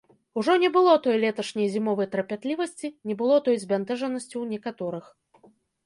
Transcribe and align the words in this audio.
Ужо 0.41 0.53
не 0.61 0.69
было 0.77 0.95
той 1.07 1.19
леташняй 1.23 1.69
зімовай 1.75 2.09
трапятлівасці, 2.17 2.87
не 3.11 3.19
было 3.23 3.35
той 3.49 3.55
збянтэжанасці 3.69 4.33
ў 4.41 4.45
некаторых. 4.59 5.05